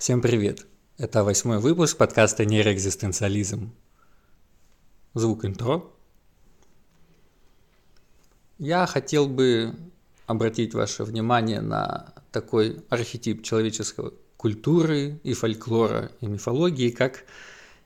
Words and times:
Всем 0.00 0.22
привет! 0.22 0.66
Это 0.96 1.22
восьмой 1.24 1.58
выпуск 1.58 1.98
подкаста 1.98 2.46
«Нейроэкзистенциализм». 2.46 3.70
Звук 5.12 5.44
интро. 5.44 5.84
Я 8.56 8.86
хотел 8.86 9.28
бы 9.28 9.74
обратить 10.26 10.72
ваше 10.72 11.04
внимание 11.04 11.60
на 11.60 12.14
такой 12.32 12.82
архетип 12.88 13.42
человеческой 13.42 14.14
культуры 14.38 15.20
и 15.22 15.34
фольклора 15.34 16.10
и 16.22 16.26
мифологии, 16.28 16.88
как 16.88 17.24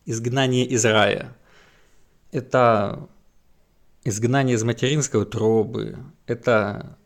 изгнание 0.07 0.67
из 0.67 0.85
рая. 0.85 1.37
Это 2.31 3.09
изгнание 4.05 4.55
из 4.55 4.63
материнской 4.63 5.21
утробы, 5.21 5.99
это 6.29 6.97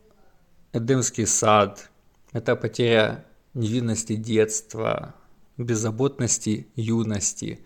Эдемский 0.75 1.27
сад, 1.27 1.88
это 2.34 2.56
потеря 2.56 3.25
невинности 3.59 4.14
детства, 4.14 5.14
беззаботности 5.56 6.68
юности. 6.76 7.61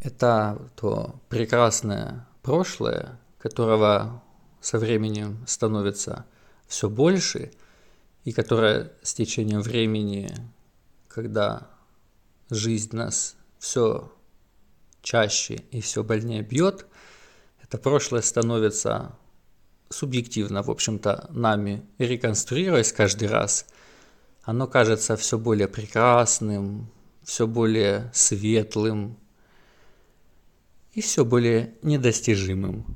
Это 0.00 0.70
то 0.76 1.20
прекрасное 1.28 2.26
прошлое, 2.42 3.18
которого 3.38 4.22
со 4.60 4.78
временем 4.78 5.44
становится 5.46 6.24
все 6.68 6.88
больше, 6.88 7.50
и 8.24 8.32
которое 8.32 8.92
с 9.02 9.14
течением 9.14 9.60
времени, 9.60 10.30
когда 11.08 11.68
жизнь 12.50 12.94
нас 12.94 13.36
все 13.58 14.12
чаще 15.02 15.64
и 15.72 15.80
все 15.80 16.04
больнее 16.04 16.42
бьет, 16.42 16.86
это 17.62 17.78
прошлое 17.78 18.22
становится 18.22 19.16
субъективно, 19.88 20.62
в 20.62 20.70
общем-то, 20.70 21.28
нами 21.30 21.84
реконструируясь 21.98 22.92
каждый 22.92 23.26
раз– 23.26 23.66
оно 24.48 24.66
кажется 24.66 25.14
все 25.18 25.36
более 25.36 25.68
прекрасным, 25.68 26.90
все 27.22 27.46
более 27.46 28.10
светлым 28.14 29.18
и 30.94 31.02
все 31.02 31.26
более 31.26 31.74
недостижимым. 31.82 32.86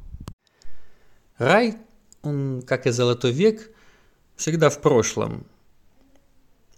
Рай, 1.36 1.76
он, 2.22 2.62
как 2.62 2.86
и 2.86 2.90
Золотой 2.90 3.32
век, 3.32 3.70
всегда 4.34 4.70
в 4.70 4.80
прошлом. 4.80 5.46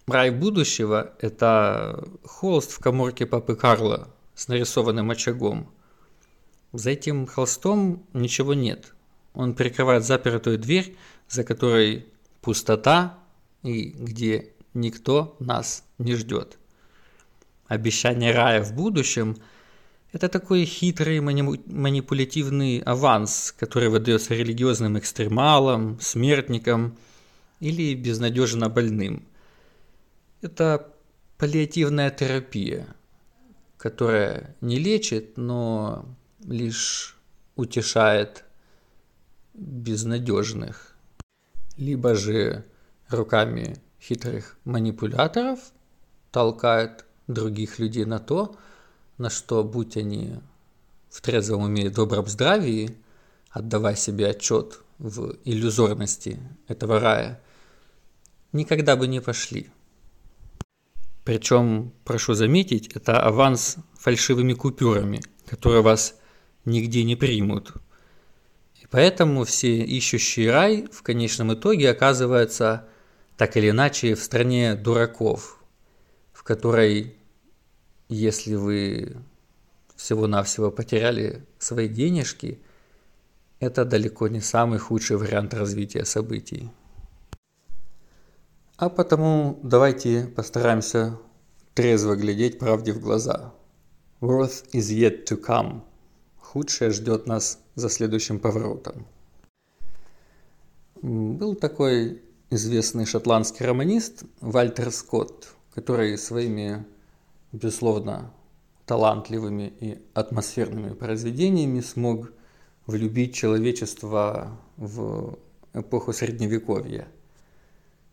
Рай 0.08 0.30
будущего– 0.30 1.14
это 1.20 2.04
холст 2.24 2.72
в 2.72 2.80
коморке 2.80 3.26
папы 3.26 3.54
Карла 3.54 4.12
с 4.34 4.48
нарисованным 4.48 5.08
очагом. 5.08 5.72
За 6.72 6.90
этим 6.90 7.28
холстом 7.28 8.04
ничего 8.12 8.54
нет. 8.54 8.92
Он 9.34 9.54
прикрывает 9.54 10.04
запертую 10.04 10.58
дверь, 10.58 10.96
за 11.28 11.44
которой 11.44 12.06
пустота 12.40 13.20
и 13.62 13.90
где 13.90 14.53
никто 14.74 15.36
нас 15.40 15.84
не 15.98 16.14
ждет. 16.14 16.58
Обещание 17.66 18.32
рая 18.32 18.62
в 18.62 18.74
будущем– 18.74 19.36
это 20.14 20.28
такой 20.28 20.64
хитрый 20.64 21.20
манипулятивный 21.20 22.78
аванс, 22.78 23.52
который 23.58 23.88
выдается 23.88 24.34
религиозным 24.34 24.96
экстремалам, 24.96 25.98
смертникам 26.00 26.96
или 27.58 27.94
безнадежно 27.94 28.68
больным. 28.68 29.26
Это 30.40 30.92
паллиативная 31.36 32.10
терапия, 32.10 32.86
которая 33.76 34.54
не 34.60 34.78
лечит, 34.78 35.36
но 35.36 36.06
лишь 36.46 37.16
утешает 37.56 38.44
безнадежных. 39.54 40.96
Либо 41.76 42.14
же 42.14 42.64
руками 43.08 43.78
хитрых 44.06 44.56
манипуляторов 44.64 45.58
толкает 46.30 47.04
других 47.26 47.78
людей 47.78 48.04
на 48.04 48.18
то, 48.18 48.56
на 49.18 49.30
что, 49.30 49.64
будь 49.64 49.96
они 49.96 50.34
в 51.08 51.20
трезвом 51.20 51.62
уме 51.62 51.86
и 51.86 51.88
добром 51.88 52.26
здравии, 52.26 52.96
отдавая 53.50 53.94
себе 53.94 54.28
отчет 54.28 54.80
в 54.98 55.36
иллюзорности 55.44 56.38
этого 56.68 57.00
рая, 57.00 57.40
никогда 58.52 58.96
бы 58.96 59.06
не 59.06 59.20
пошли. 59.20 59.70
Причем, 61.24 61.92
прошу 62.04 62.34
заметить, 62.34 62.88
это 62.88 63.22
аванс 63.22 63.76
фальшивыми 63.98 64.52
купюрами, 64.52 65.22
которые 65.46 65.82
вас 65.82 66.18
нигде 66.66 67.02
не 67.04 67.16
примут. 67.16 67.72
И 68.82 68.86
поэтому 68.90 69.44
все 69.44 69.78
ищущие 69.78 70.50
рай 70.50 70.86
в 70.92 71.02
конечном 71.02 71.54
итоге 71.54 71.90
оказываются 71.90 72.86
так 73.36 73.56
или 73.56 73.70
иначе 73.70 74.14
в 74.14 74.22
стране 74.22 74.74
дураков, 74.74 75.62
в 76.32 76.42
которой, 76.42 77.16
если 78.08 78.54
вы 78.54 79.16
всего-навсего 79.96 80.70
потеряли 80.70 81.44
свои 81.58 81.88
денежки, 81.88 82.60
это 83.60 83.84
далеко 83.84 84.28
не 84.28 84.40
самый 84.40 84.78
худший 84.78 85.16
вариант 85.16 85.54
развития 85.54 86.04
событий. 86.04 86.70
А 88.76 88.88
потому 88.88 89.58
давайте 89.62 90.26
постараемся 90.26 91.18
трезво 91.74 92.16
глядеть 92.16 92.58
правде 92.58 92.92
в 92.92 93.00
глаза. 93.00 93.54
Worth 94.20 94.70
is 94.72 94.90
yet 94.90 95.26
to 95.26 95.40
come. 95.40 95.82
Худшее 96.38 96.90
ждет 96.90 97.26
нас 97.26 97.60
за 97.74 97.88
следующим 97.88 98.38
поворотом. 98.38 99.06
Был 101.02 101.54
такой 101.54 102.23
известный 102.54 103.04
шотландский 103.04 103.66
романист 103.66 104.24
Вальтер 104.40 104.92
Скотт, 104.92 105.54
который 105.74 106.16
своими, 106.16 106.86
безусловно, 107.50 108.32
талантливыми 108.86 109.72
и 109.80 109.98
атмосферными 110.14 110.94
произведениями 110.94 111.80
смог 111.80 112.32
влюбить 112.86 113.34
человечество 113.34 114.56
в 114.76 115.38
эпоху 115.72 116.12
Средневековья. 116.12 117.08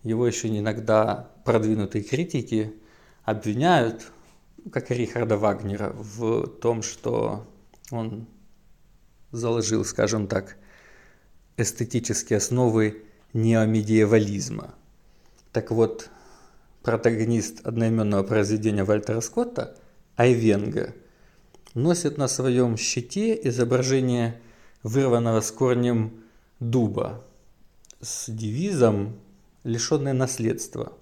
Его 0.01 0.25
еще 0.25 0.47
иногда 0.47 1.29
продвинутые 1.45 2.03
критики 2.03 2.73
обвиняют, 3.23 4.11
как 4.71 4.89
и 4.89 4.95
Рихарда 4.95 5.37
Вагнера, 5.37 5.93
в 5.93 6.47
том, 6.47 6.81
что 6.81 7.45
он 7.91 8.27
заложил, 9.31 9.85
скажем 9.85 10.27
так, 10.27 10.57
эстетические 11.57 12.37
основы 12.37 13.03
неомедиевализма. 13.33 14.73
Так 15.51 15.71
вот, 15.71 16.09
протагонист 16.83 17.65
одноименного 17.65 18.23
произведения 18.23 18.83
Вальтера 18.83 19.21
Скотта, 19.21 19.75
Айвенга, 20.15 20.93
носит 21.73 22.17
на 22.17 22.27
своем 22.27 22.77
щите 22.77 23.39
изображение 23.47 24.41
вырванного 24.83 25.41
с 25.41 25.51
корнем 25.51 26.23
дуба 26.59 27.23
с 28.01 28.29
девизом 28.29 29.19
«Лишенное 29.63 30.13
наследства». 30.13 30.93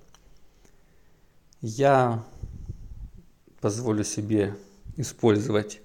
Я 1.61 2.25
позволю 3.61 4.03
себе 4.03 4.55
использовать 4.97 5.81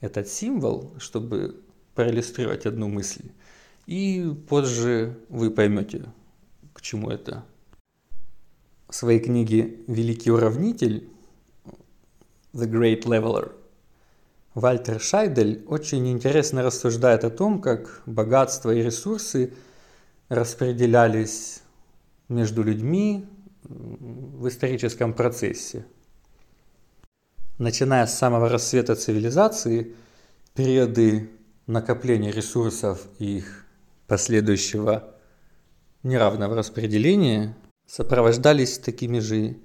этот 0.00 0.28
символ, 0.28 0.92
чтобы 0.98 1.60
проиллюстрировать 1.94 2.66
одну 2.66 2.88
мысль. 2.88 3.30
И 3.86 4.34
позже 4.48 5.18
вы 5.28 5.50
поймете, 5.50 6.04
к 6.72 6.80
чему 6.80 7.10
это. 7.10 7.44
В 8.88 8.94
своей 8.94 9.20
книге 9.20 9.78
«Великий 9.86 10.30
уравнитель» 10.30 11.08
The 12.52 12.70
Great 12.70 13.04
Leveler 13.04 13.52
Вальтер 14.54 15.00
Шайдель 15.00 15.64
очень 15.66 16.06
интересно 16.08 16.62
рассуждает 16.62 17.24
о 17.24 17.30
том, 17.30 17.60
как 17.60 18.02
богатство 18.04 18.70
и 18.70 18.82
ресурсы 18.82 19.54
распределялись 20.28 21.62
между 22.28 22.62
людьми 22.62 23.26
в 23.62 24.46
историческом 24.48 25.14
процессе. 25.14 25.86
Начиная 27.56 28.06
с 28.06 28.18
самого 28.18 28.50
рассвета 28.50 28.94
цивилизации, 28.94 29.94
периоды 30.54 31.30
накопления 31.66 32.30
ресурсов 32.30 33.06
и 33.18 33.38
их 33.38 33.61
последующего 34.12 35.14
неравного 36.02 36.54
распределения 36.54 37.56
сопровождались 37.86 38.76
такими 38.76 39.20
же 39.20 39.56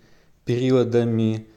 периодами 0.46 1.48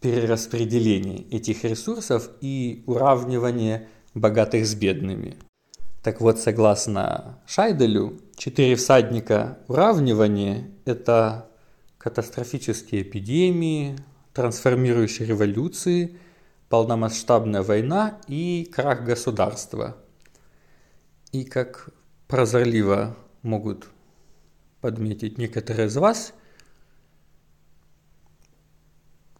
перераспределения 0.00 1.24
этих 1.32 1.64
ресурсов 1.64 2.30
и 2.40 2.84
уравнивания 2.86 3.88
богатых 4.14 4.64
с 4.66 4.76
бедными. 4.76 5.34
Так 6.04 6.20
вот, 6.20 6.38
согласно 6.38 7.40
Шайделю, 7.44 8.20
четыре 8.36 8.76
всадника 8.76 9.58
уравнивания– 9.66 10.70
это 10.84 11.50
катастрофические 11.98 13.02
эпидемии, 13.02 13.98
трансформирующие 14.32 15.26
революции, 15.26 16.20
полномасштабная 16.68 17.62
война 17.64 18.20
и 18.28 18.70
крах 18.72 19.02
государства– 19.04 19.96
и 21.34 21.44
как 21.44 21.88
прозорливо 22.28 23.16
могут 23.42 23.88
подметить 24.80 25.36
некоторые 25.36 25.88
из 25.88 25.96
вас, 25.96 26.32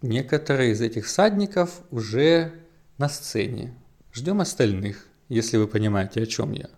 некоторые 0.02 0.72
из 0.72 0.80
этих 0.80 1.06
всадников 1.06 1.82
уже 1.92 2.52
на 2.98 3.08
сцене. 3.08 3.74
Ждем 4.12 4.40
остальных, 4.40 5.06
если 5.28 5.56
вы 5.56 5.68
понимаете, 5.68 6.22
о 6.22 6.26
чем 6.26 6.52
я. 6.52 6.68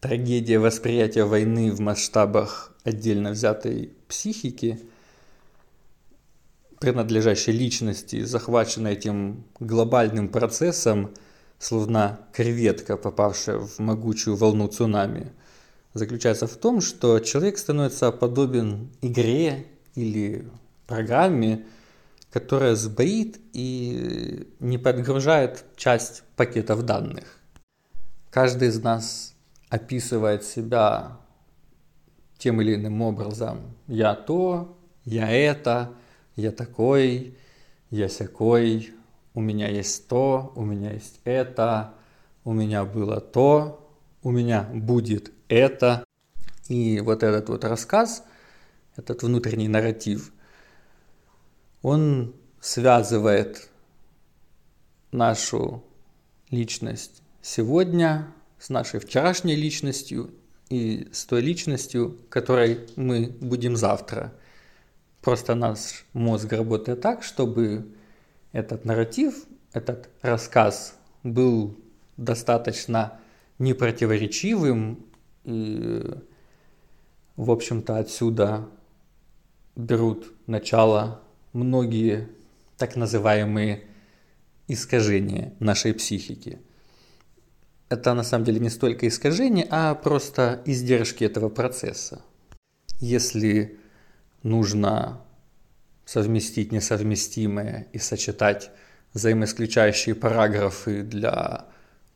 Трагедия 0.00 0.60
восприятия 0.60 1.24
войны 1.24 1.70
в 1.70 1.80
масштабах 1.80 2.74
отдельно 2.84 3.32
взятой 3.32 3.92
психики, 4.08 4.80
принадлежащей 6.80 7.52
личности, 7.52 8.22
захваченной 8.22 8.94
этим 8.94 9.44
глобальным 9.60 10.30
процессом, 10.30 11.12
словно 11.58 12.20
креветка, 12.32 12.96
попавшая 12.96 13.58
в 13.58 13.78
могучую 13.78 14.36
волну 14.36 14.68
цунами, 14.68 15.32
заключается 15.94 16.46
в 16.46 16.56
том, 16.56 16.80
что 16.80 17.18
человек 17.20 17.58
становится 17.58 18.12
подобен 18.12 18.90
игре 19.00 19.66
или 19.94 20.48
программе, 20.86 21.66
которая 22.30 22.74
сбоит 22.74 23.40
и 23.52 24.46
не 24.60 24.78
подгружает 24.78 25.64
часть 25.76 26.22
пакетов 26.36 26.82
данных. 26.82 27.24
Каждый 28.30 28.68
из 28.68 28.82
нас 28.82 29.34
описывает 29.70 30.44
себя 30.44 31.18
тем 32.38 32.60
или 32.60 32.74
иным 32.74 33.00
образом. 33.00 33.74
Я 33.86 34.14
то, 34.14 34.76
я 35.04 35.30
это, 35.30 35.94
я 36.36 36.52
такой, 36.52 37.36
я 37.90 38.08
сякой, 38.08 38.92
у 39.36 39.42
меня 39.42 39.68
есть 39.68 40.08
то, 40.08 40.50
у 40.56 40.64
меня 40.64 40.92
есть 40.92 41.20
это, 41.24 41.92
у 42.42 42.54
меня 42.54 42.86
было 42.86 43.20
то, 43.20 43.86
у 44.22 44.30
меня 44.30 44.62
будет 44.62 45.30
это. 45.48 46.04
И 46.68 47.00
вот 47.00 47.22
этот 47.22 47.50
вот 47.50 47.62
рассказ, 47.64 48.24
этот 48.96 49.22
внутренний 49.22 49.68
нарратив, 49.68 50.32
он 51.82 52.34
связывает 52.60 53.68
нашу 55.12 55.84
личность 56.50 57.22
сегодня 57.42 58.32
с 58.58 58.70
нашей 58.70 59.00
вчерашней 59.00 59.54
личностью 59.54 60.30
и 60.70 61.10
с 61.12 61.26
той 61.26 61.42
личностью, 61.42 62.16
которой 62.30 62.86
мы 62.96 63.36
будем 63.42 63.76
завтра. 63.76 64.32
Просто 65.20 65.54
наш 65.54 66.06
мозг 66.14 66.50
работает 66.54 67.02
так, 67.02 67.22
чтобы 67.22 67.92
этот 68.56 68.86
нарратив, 68.86 69.44
этот 69.74 70.08
рассказ 70.22 70.96
был 71.22 71.78
достаточно 72.16 73.20
непротиворечивым 73.58 75.04
и, 75.44 76.02
в 77.36 77.50
общем-то, 77.50 77.98
отсюда 77.98 78.66
берут 79.74 80.32
начало 80.46 81.20
многие 81.52 82.30
так 82.78 82.96
называемые 82.96 83.84
искажения 84.68 85.52
нашей 85.58 85.92
психики. 85.92 86.58
Это 87.90 88.14
на 88.14 88.22
самом 88.22 88.46
деле 88.46 88.58
не 88.58 88.70
столько 88.70 89.06
искажения, 89.06 89.66
а 89.70 89.94
просто 89.94 90.62
издержки 90.64 91.24
этого 91.24 91.50
процесса. 91.50 92.22
Если 93.00 93.78
нужно 94.42 95.20
совместить 96.06 96.72
несовместимое 96.72 97.88
и 97.92 97.98
сочетать 97.98 98.70
взаимоисключающие 99.12 100.14
параграфы 100.14 101.02
для 101.02 101.66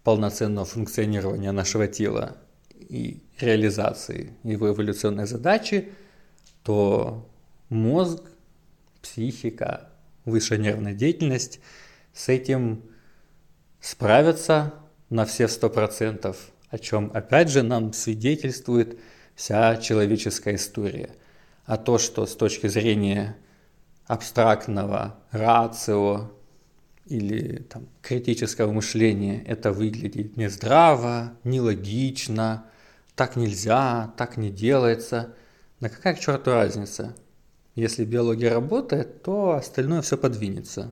полноценного 0.05 0.65
функционирования 0.65 1.53
нашего 1.53 1.87
тела 1.89 2.37
и 2.73 3.23
реализации 3.39 4.35
его 4.45 4.71
эволюционной 4.71 5.27
задачи, 5.27 5.93
то 6.63 7.29
мозг 7.69 8.23
психика, 9.03 9.91
высшая 10.25 10.59
нервная 10.59 10.95
деятельность 10.95 11.61
с 12.15 12.29
этим 12.29 12.83
справятся 13.81 14.75
на 15.09 15.25
все 15.25 15.49
сто 15.49 15.69
процентов, 15.69 16.37
о 16.69 16.79
чем 16.79 17.11
опять 17.13 17.49
же 17.49 17.63
нам 17.63 17.93
свидетельствует 17.93 18.99
вся 19.35 19.77
человеческая 19.79 20.55
история. 20.55 21.11
А 21.65 21.77
то, 21.77 21.99
что 21.99 22.27
с 22.27 22.37
точки 22.37 22.69
зрения 22.69 23.37
абстрактного 24.11 25.15
рацио 25.31 26.33
или 27.07 27.63
там, 27.63 27.87
критического 28.03 28.73
мышления 28.73 29.41
это 29.45 29.71
выглядит 29.71 30.37
нездраво, 30.37 31.35
нелогично, 31.45 32.67
так 33.15 33.37
нельзя, 33.37 34.13
так 34.17 34.37
не 34.37 34.51
делается. 34.51 35.37
На 35.79 35.89
какая 35.89 36.15
к 36.15 36.19
черту 36.19 36.51
разница? 36.51 37.15
Если 37.77 38.05
биология 38.05 38.53
работает, 38.53 39.23
то 39.23 39.53
остальное 39.53 40.03
все 40.03 40.19
подвинется. 40.19 40.91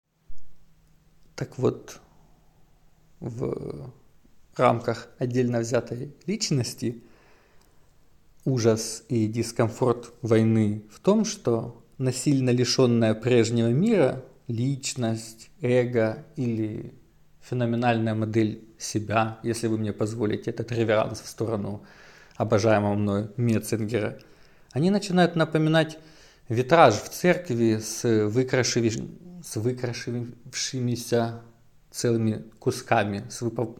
Так 1.34 1.58
вот, 1.58 2.00
в 3.18 3.92
рамках 4.54 5.08
отдельно 5.18 5.58
взятой 5.58 6.14
личности 6.26 7.02
ужас 8.44 9.02
и 9.08 9.26
дискомфорт 9.26 10.12
войны 10.22 10.84
в 10.92 11.00
том, 11.00 11.24
что 11.24 11.82
насильно 11.98 12.50
лишенная 12.50 13.14
прежнего 13.14 13.68
мира 13.68 14.24
личность, 14.46 15.50
эго 15.60 16.24
или 16.36 16.94
феноменальная 17.42 18.14
модель 18.14 18.64
себя, 18.78 19.38
если 19.42 19.66
вы 19.66 19.78
мне 19.78 19.92
позволите 19.92 20.50
этот 20.50 20.72
реверанс 20.72 21.20
в 21.20 21.28
сторону 21.28 21.84
обожаемого 22.36 22.94
мной 22.94 23.30
Метцингера, 23.36 24.18
они 24.72 24.90
начинают 24.90 25.36
напоминать 25.36 25.98
витраж 26.48 26.94
в 26.94 27.08
церкви 27.08 27.78
с, 27.78 28.28
выкрашив... 28.28 29.04
с 29.44 29.56
выкрашившимися 29.56 31.42
целыми 31.90 32.44
кусками, 32.58 33.24
с, 33.28 33.42
выпав... 33.42 33.70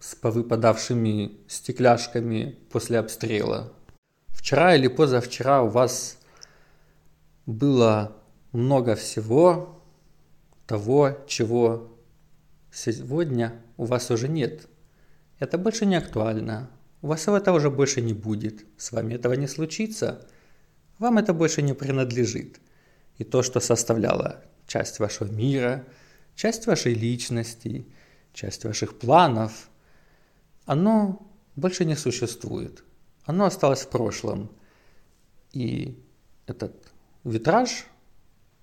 с 0.00 0.14
повыпадавшими 0.14 1.32
стекляшками 1.48 2.58
после 2.70 2.98
обстрела. 2.98 3.72
Вчера 4.28 4.76
или 4.76 4.88
позавчера 4.88 5.62
у 5.62 5.68
вас 5.68 6.18
было 7.46 8.16
много 8.52 8.94
всего 8.94 9.82
того, 10.66 11.18
чего 11.26 11.96
сегодня 12.72 13.60
у 13.76 13.84
вас 13.84 14.10
уже 14.10 14.28
нет. 14.28 14.68
Это 15.38 15.58
больше 15.58 15.86
не 15.86 15.96
актуально. 15.96 16.70
У 17.02 17.08
вас 17.08 17.28
этого 17.28 17.56
уже 17.56 17.70
больше 17.70 18.00
не 18.00 18.14
будет. 18.14 18.64
С 18.78 18.92
вами 18.92 19.14
этого 19.14 19.34
не 19.34 19.46
случится. 19.46 20.26
Вам 20.98 21.18
это 21.18 21.34
больше 21.34 21.60
не 21.62 21.74
принадлежит. 21.74 22.60
И 23.18 23.24
то, 23.24 23.42
что 23.42 23.60
составляло 23.60 24.42
часть 24.66 24.98
вашего 24.98 25.30
мира, 25.30 25.86
часть 26.34 26.66
вашей 26.66 26.94
личности, 26.94 27.86
часть 28.32 28.64
ваших 28.64 28.98
планов, 28.98 29.68
оно 30.64 31.30
больше 31.56 31.84
не 31.84 31.94
существует. 31.96 32.82
Оно 33.24 33.44
осталось 33.44 33.82
в 33.82 33.90
прошлом. 33.90 34.50
И 35.52 36.02
этот 36.46 36.93
витраж, 37.24 37.86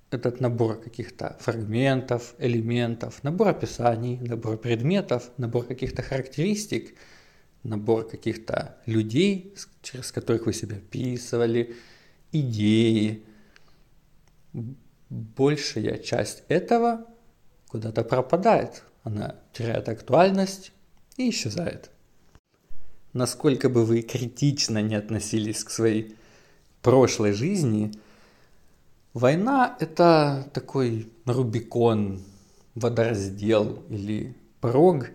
этот 0.10 0.41
набор 0.41 0.80
каких-то 0.82 1.38
фрагментов, 1.39 2.36
элементов, 2.38 3.24
набор 3.24 3.50
описаний, 3.50 4.20
набор 4.20 4.58
предметов, 4.58 5.30
набор 5.38 5.65
каких-то 5.65 6.01
характеристик, 6.01 6.96
набор 7.63 8.08
каких-то 8.08 8.77
людей, 8.86 9.56
через 9.82 10.12
которых 10.12 10.46
вы 10.46 10.53
себя 10.53 10.77
описывали– 10.77 11.75
идеи. 12.32 13.24
Большая 15.10 15.98
часть 15.98 16.44
этого 16.48 17.06
куда-то 17.68 18.03
пропадает. 18.03 18.84
Она 19.03 19.36
теряет 19.53 19.89
актуальность 19.89 20.72
и 21.18 21.30
исчезает. 21.30 21.89
Насколько 23.13 23.68
бы 23.68 23.86
вы 23.86 24.03
критично 24.03 24.82
не 24.82 24.96
относились 24.96 25.63
к 25.63 25.70
своей 25.70 26.15
прошлой 26.82 27.34
жизни, 27.34 27.91
война– 29.13 29.75
это 29.80 30.50
такой 30.53 31.12
Рубикон, 31.25 32.22
водораздел 32.75 33.84
или 33.89 34.36
порог, 34.60 35.10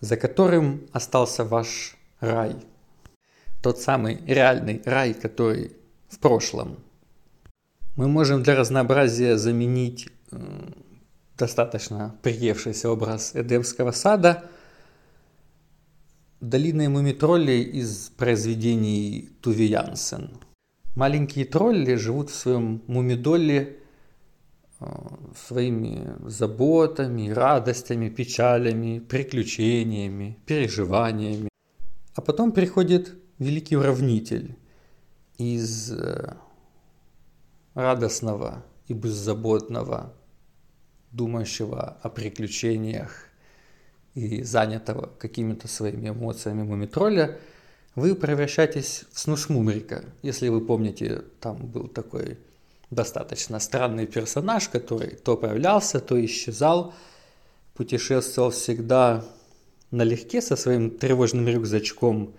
за 0.00 0.16
которым 0.16 0.86
остался 0.92 1.44
ваш 1.44 1.96
рай. 2.20 2.56
Тот 3.62 3.78
самый 3.78 4.20
реальный 4.26 4.82
рай, 4.84 5.14
который 5.14 5.72
в 6.08 6.18
прошлом. 6.18 6.76
Мы 7.96 8.08
можем 8.08 8.42
для 8.42 8.56
разнообразия 8.56 9.38
заменить 9.38 10.08
э, 10.30 10.36
достаточно 11.38 12.14
приевшийся 12.22 12.90
образ 12.90 13.32
Эдемского 13.34 13.92
сада 13.92 14.44
долиной 16.40 16.88
мумитроллей 16.88 17.62
из 17.62 18.10
произведений 18.16 19.30
Туви 19.40 19.66
Янсен. 19.66 20.30
Маленькие 20.94 21.44
тролли 21.44 21.96
живут 21.96 22.30
в 22.30 22.34
своем 22.34 22.82
мумидолле 22.86 23.78
э, 24.78 24.86
своими 25.36 26.14
заботами, 26.28 27.30
радостями, 27.30 28.08
печалями, 28.08 29.00
приключениями, 29.00 30.38
переживаниями. 30.46 31.48
А 32.14 32.20
потом 32.20 32.52
приходит 32.52 33.14
великий 33.40 33.76
уравнитель 33.76 34.56
из 35.36 35.90
э, 35.90 36.36
радостного 37.74 38.64
и 38.86 38.94
беззаботного 38.94 40.14
думающего 41.10 41.98
о 42.02 42.08
приключениях 42.08 43.28
и 44.14 44.44
занятого 44.44 45.10
какими-то 45.18 45.66
своими 45.66 46.10
эмоциями 46.10 46.62
мумитроля, 46.62 47.38
вы 47.94 48.14
превращаетесь 48.14 49.04
в 49.12 49.20
снус 49.20 49.48
Мумрика. 49.48 50.04
Если 50.22 50.48
вы 50.48 50.60
помните, 50.60 51.22
там 51.40 51.56
был 51.56 51.88
такой 51.88 52.38
достаточно 52.90 53.60
странный 53.60 54.06
персонаж, 54.06 54.68
который 54.68 55.16
то 55.16 55.36
появлялся, 55.36 56.00
то 56.00 56.22
исчезал, 56.24 56.94
путешествовал 57.74 58.50
всегда 58.50 59.24
налегке 59.90 60.40
со 60.40 60.56
своим 60.56 60.90
тревожным 60.90 61.48
рюкзачком, 61.48 62.34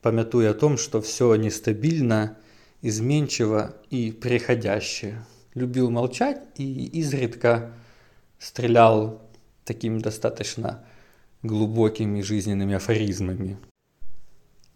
помятуя 0.00 0.50
о 0.50 0.54
том, 0.54 0.78
что 0.78 1.00
все 1.00 1.34
нестабильно, 1.34 2.36
изменчиво 2.80 3.76
и 3.90 4.10
приходящее. 4.10 5.24
Любил 5.54 5.90
молчать 5.90 6.40
и 6.56 6.86
изредка 6.98 7.72
стрелял 8.38 9.20
такими 9.64 9.98
достаточно 9.98 10.84
глубокими 11.42 12.22
жизненными 12.22 12.74
афоризмами. 12.74 13.58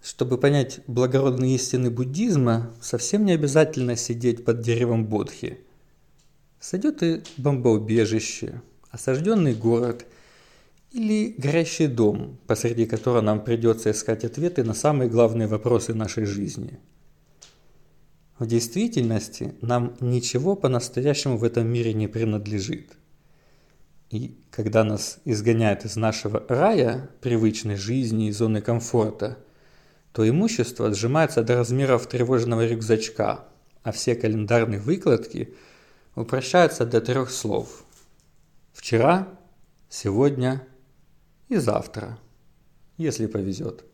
Чтобы 0.07 0.39
понять 0.39 0.83
благородные 0.87 1.57
истины 1.57 1.91
буддизма, 1.91 2.73
совсем 2.81 3.25
не 3.25 3.33
обязательно 3.33 3.97
сидеть 3.97 4.45
под 4.45 4.61
деревом 4.61 5.05
Бодхи. 5.05 5.59
Сойдет 6.61 7.03
и 7.03 7.23
бомбоубежище, 7.37 8.63
осажденный 8.93 9.53
город 9.53 10.07
или 10.93 11.35
горящий 11.37 11.89
дом, 11.89 12.39
посреди 12.47 12.87
которого 12.87 13.21
нам 13.21 13.43
придется 13.43 13.91
искать 13.91 14.23
ответы 14.23 14.63
на 14.63 14.75
самые 14.75 15.11
главные 15.11 15.49
вопросы 15.49 15.93
нашей 15.93 16.25
жизни. 16.25 16.79
В 18.39 18.47
действительности 18.47 19.55
нам 19.61 19.97
ничего 19.99 20.55
по-настоящему 20.55 21.37
в 21.37 21.43
этом 21.43 21.67
мире 21.67 21.93
не 21.95 22.07
принадлежит. 22.07 22.93
И 24.11 24.39
когда 24.53 24.85
нас 24.85 25.19
изгоняют 25.25 25.85
из 25.85 25.97
нашего 25.97 26.45
рая, 26.49 27.11
привычной 27.21 27.75
жизни 27.75 28.29
и 28.29 28.31
зоны 28.31 28.61
комфорта, 28.61 29.39
то 30.17 30.27
имущество 30.27 30.95
сжимается 30.95 31.43
до 31.43 31.57
размеров 31.57 32.07
тревожного 32.07 32.67
рюкзачка, 32.67 33.45
а 33.83 33.93
все 33.93 34.15
календарные 34.15 34.81
выкладки 34.81 35.55
упрощаются 36.15 36.87
до 36.87 37.03
трех 37.03 37.29
слов. 37.29 37.85
Вчера, 38.73 39.29
сегодня 39.91 40.67
и 41.51 41.57
завтра, 41.57 42.19
если 42.97 43.27
повезет. 43.27 43.85